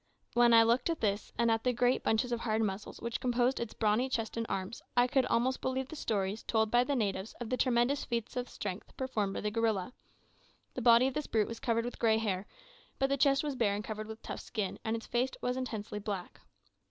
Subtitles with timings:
[0.33, 3.59] When I looked at this and at the great bunches of hard muscles which composed
[3.59, 6.95] its brawny chest and arms, I could almost believe in the stories told by the
[6.95, 9.93] natives of the tremendous feats of strength performed by the gorilla.
[10.73, 12.47] The body of this brute was covered with grey hair,
[12.97, 15.99] but the chest was bare and covered with tough skin, and its face was intensely
[15.99, 16.41] black.